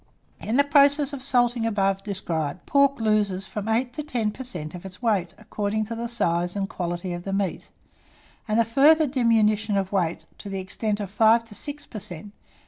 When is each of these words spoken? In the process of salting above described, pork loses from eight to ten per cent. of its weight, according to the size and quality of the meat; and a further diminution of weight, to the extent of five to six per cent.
In 0.39 0.57
the 0.57 0.63
process 0.63 1.13
of 1.13 1.21
salting 1.21 1.63
above 1.63 2.01
described, 2.01 2.65
pork 2.65 2.99
loses 2.99 3.45
from 3.45 3.67
eight 3.69 3.93
to 3.93 4.01
ten 4.01 4.31
per 4.31 4.43
cent. 4.43 4.73
of 4.73 4.83
its 4.83 4.99
weight, 4.99 5.35
according 5.37 5.85
to 5.85 5.95
the 5.95 6.07
size 6.07 6.55
and 6.55 6.67
quality 6.67 7.13
of 7.13 7.23
the 7.23 7.31
meat; 7.31 7.69
and 8.47 8.59
a 8.59 8.65
further 8.65 9.05
diminution 9.05 9.77
of 9.77 9.91
weight, 9.91 10.25
to 10.39 10.49
the 10.49 10.59
extent 10.59 10.99
of 10.99 11.11
five 11.11 11.43
to 11.49 11.53
six 11.53 11.85
per 11.85 11.99
cent. 11.99 12.31